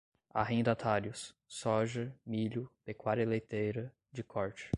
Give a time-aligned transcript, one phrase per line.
[0.33, 4.67] arrendatários, soja, milho, pecuária leiteira, de corte